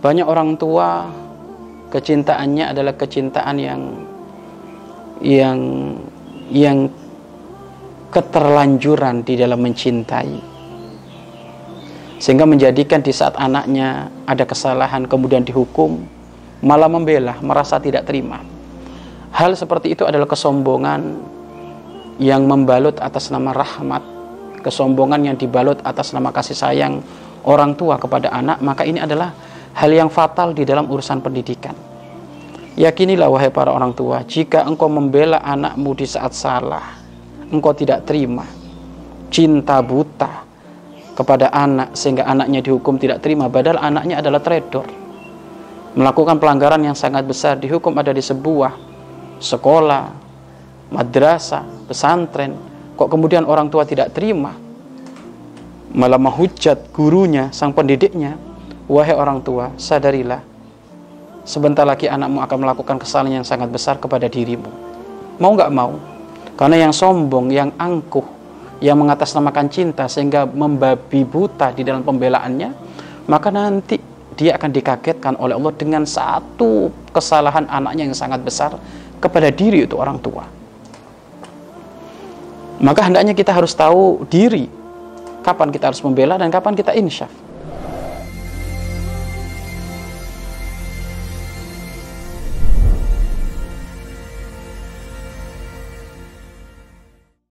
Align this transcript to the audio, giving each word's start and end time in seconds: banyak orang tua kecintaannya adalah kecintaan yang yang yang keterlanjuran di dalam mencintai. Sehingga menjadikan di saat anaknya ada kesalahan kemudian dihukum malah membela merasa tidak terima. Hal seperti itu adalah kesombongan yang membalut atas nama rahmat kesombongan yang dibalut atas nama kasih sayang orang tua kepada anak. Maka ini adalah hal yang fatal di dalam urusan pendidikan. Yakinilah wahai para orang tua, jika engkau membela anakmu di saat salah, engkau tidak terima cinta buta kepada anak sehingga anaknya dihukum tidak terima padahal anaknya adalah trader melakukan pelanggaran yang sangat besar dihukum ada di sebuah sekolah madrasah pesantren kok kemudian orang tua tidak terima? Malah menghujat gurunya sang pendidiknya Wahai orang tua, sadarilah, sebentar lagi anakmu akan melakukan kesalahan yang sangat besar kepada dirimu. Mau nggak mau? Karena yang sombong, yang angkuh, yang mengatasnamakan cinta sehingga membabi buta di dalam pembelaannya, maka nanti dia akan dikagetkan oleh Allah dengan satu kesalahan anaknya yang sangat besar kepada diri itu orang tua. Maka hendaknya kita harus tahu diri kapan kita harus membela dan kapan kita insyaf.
banyak 0.00 0.26
orang 0.26 0.56
tua 0.56 1.08
kecintaannya 1.92 2.72
adalah 2.72 2.96
kecintaan 2.96 3.56
yang 3.60 3.80
yang 5.20 5.58
yang 6.48 6.88
keterlanjuran 8.10 9.22
di 9.22 9.38
dalam 9.38 9.60
mencintai. 9.60 10.50
Sehingga 12.20 12.44
menjadikan 12.44 13.00
di 13.00 13.12
saat 13.16 13.32
anaknya 13.40 14.12
ada 14.28 14.44
kesalahan 14.44 15.08
kemudian 15.08 15.40
dihukum 15.40 16.04
malah 16.60 16.88
membela 16.88 17.40
merasa 17.40 17.80
tidak 17.80 18.04
terima. 18.04 18.44
Hal 19.32 19.56
seperti 19.56 19.96
itu 19.96 20.04
adalah 20.04 20.28
kesombongan 20.28 21.16
yang 22.20 22.44
membalut 22.44 23.00
atas 23.00 23.32
nama 23.32 23.56
rahmat 23.56 24.20
kesombongan 24.60 25.32
yang 25.32 25.36
dibalut 25.40 25.80
atas 25.82 26.12
nama 26.12 26.28
kasih 26.30 26.54
sayang 26.54 27.00
orang 27.42 27.74
tua 27.74 27.96
kepada 27.96 28.28
anak. 28.30 28.60
Maka 28.60 28.84
ini 28.84 29.00
adalah 29.00 29.32
hal 29.80 29.90
yang 29.90 30.12
fatal 30.12 30.52
di 30.52 30.68
dalam 30.68 30.84
urusan 30.92 31.24
pendidikan. 31.24 31.72
Yakinilah 32.76 33.32
wahai 33.32 33.48
para 33.48 33.72
orang 33.72 33.96
tua, 33.96 34.20
jika 34.28 34.68
engkau 34.68 34.92
membela 34.92 35.40
anakmu 35.40 35.96
di 35.96 36.04
saat 36.04 36.36
salah, 36.36 37.00
engkau 37.48 37.72
tidak 37.72 38.04
terima 38.04 38.44
cinta 39.32 39.80
buta 39.80 40.44
kepada 41.16 41.48
anak 41.54 41.94
sehingga 41.94 42.26
anaknya 42.26 42.60
dihukum 42.60 42.98
tidak 42.98 43.22
terima 43.22 43.46
padahal 43.46 43.78
anaknya 43.78 44.18
adalah 44.18 44.42
trader 44.42 44.86
melakukan 45.94 46.38
pelanggaran 46.42 46.82
yang 46.82 46.98
sangat 46.98 47.22
besar 47.26 47.58
dihukum 47.58 47.94
ada 47.94 48.10
di 48.10 48.22
sebuah 48.22 48.74
sekolah 49.38 50.04
madrasah 50.90 51.86
pesantren 51.86 52.58
kok 52.98 53.08
kemudian 53.08 53.46
orang 53.48 53.72
tua 53.72 53.86
tidak 53.88 54.12
terima? 54.12 54.52
Malah 55.90 56.22
menghujat 56.22 56.94
gurunya 56.94 57.50
sang 57.50 57.74
pendidiknya 57.74 58.49
Wahai 58.90 59.14
orang 59.14 59.38
tua, 59.38 59.70
sadarilah, 59.78 60.42
sebentar 61.46 61.86
lagi 61.86 62.10
anakmu 62.10 62.42
akan 62.42 62.58
melakukan 62.58 62.98
kesalahan 62.98 63.38
yang 63.38 63.46
sangat 63.46 63.70
besar 63.70 64.02
kepada 64.02 64.26
dirimu. 64.26 64.66
Mau 65.38 65.54
nggak 65.54 65.70
mau? 65.70 65.94
Karena 66.58 66.82
yang 66.82 66.90
sombong, 66.90 67.54
yang 67.54 67.70
angkuh, 67.78 68.26
yang 68.82 68.98
mengatasnamakan 68.98 69.70
cinta 69.70 70.10
sehingga 70.10 70.42
membabi 70.42 71.22
buta 71.22 71.70
di 71.70 71.86
dalam 71.86 72.02
pembelaannya, 72.02 72.74
maka 73.30 73.54
nanti 73.54 74.02
dia 74.34 74.58
akan 74.58 74.70
dikagetkan 74.74 75.38
oleh 75.38 75.54
Allah 75.54 75.70
dengan 75.78 76.02
satu 76.02 76.90
kesalahan 77.14 77.70
anaknya 77.70 78.10
yang 78.10 78.18
sangat 78.18 78.42
besar 78.42 78.74
kepada 79.22 79.54
diri 79.54 79.86
itu 79.86 79.94
orang 79.94 80.18
tua. 80.18 80.42
Maka 82.82 83.06
hendaknya 83.06 83.38
kita 83.38 83.54
harus 83.54 83.70
tahu 83.70 84.26
diri 84.26 84.66
kapan 85.46 85.70
kita 85.70 85.94
harus 85.94 86.02
membela 86.02 86.34
dan 86.34 86.50
kapan 86.50 86.74
kita 86.74 86.90
insyaf. 86.96 87.49